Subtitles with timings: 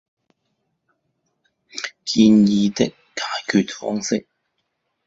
[2.03, 2.93] 建議的解
[3.47, 4.25] 決方式